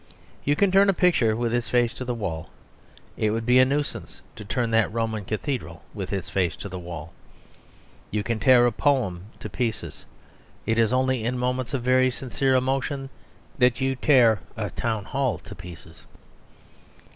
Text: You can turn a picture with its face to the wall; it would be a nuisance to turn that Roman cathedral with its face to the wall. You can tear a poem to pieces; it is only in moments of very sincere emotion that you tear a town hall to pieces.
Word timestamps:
You 0.43 0.55
can 0.55 0.71
turn 0.71 0.89
a 0.89 0.93
picture 0.93 1.35
with 1.35 1.53
its 1.53 1.69
face 1.69 1.93
to 1.93 2.03
the 2.03 2.15
wall; 2.15 2.49
it 3.17 3.29
would 3.29 3.45
be 3.45 3.59
a 3.59 3.65
nuisance 3.65 4.23
to 4.35 4.43
turn 4.43 4.71
that 4.71 4.91
Roman 4.91 5.25
cathedral 5.25 5.83
with 5.93 6.11
its 6.11 6.27
face 6.27 6.55
to 6.55 6.67
the 6.67 6.79
wall. 6.79 7.13
You 8.09 8.23
can 8.23 8.39
tear 8.39 8.65
a 8.65 8.71
poem 8.71 9.25
to 9.39 9.47
pieces; 9.47 10.05
it 10.65 10.79
is 10.79 10.91
only 10.91 11.23
in 11.23 11.37
moments 11.37 11.75
of 11.75 11.83
very 11.83 12.09
sincere 12.09 12.55
emotion 12.55 13.11
that 13.59 13.79
you 13.79 13.95
tear 13.95 14.39
a 14.57 14.71
town 14.71 15.05
hall 15.05 15.37
to 15.37 15.53
pieces. 15.53 16.07